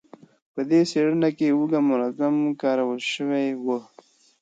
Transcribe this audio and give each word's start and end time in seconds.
په 0.53 0.61
دې 0.69 0.81
څېړنه 0.89 1.29
کې 1.37 1.47
هوږه 1.55 1.79
منظم 1.89 2.35
کارول 2.61 3.01
شوې 3.13 3.45
وه. 3.65 3.79